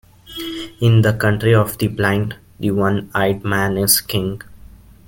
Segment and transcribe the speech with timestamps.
[0.79, 4.41] In the country of the blind, the one-eyed man is king.